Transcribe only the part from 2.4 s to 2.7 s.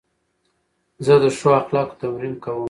کوم.